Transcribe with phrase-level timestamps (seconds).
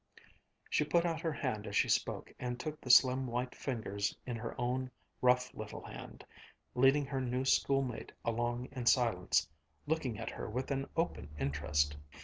[0.67, 4.35] She put out her hand as she spoke and took the slim white fingers in
[4.35, 4.89] her own
[5.21, 6.25] rough little hand,
[6.73, 9.47] leading her new schoolmate along in silence,
[9.85, 11.97] looking at her with an open interest.